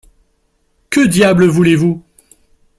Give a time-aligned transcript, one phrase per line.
[0.89, 2.03] Que diable voulez-vous?